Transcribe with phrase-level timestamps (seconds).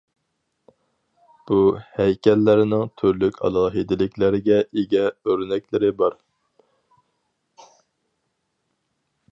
[1.49, 1.57] بۇ
[1.97, 6.19] ھەيكەللەرنىڭ تۈرلۈك ئالاھىدىلىكلەرگە ئىگە ئۆرنەكلىرى بار.